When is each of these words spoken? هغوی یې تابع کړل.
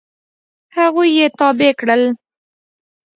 هغوی 0.77 1.09
یې 1.17 1.25
تابع 1.37 1.71
کړل. 1.79 2.03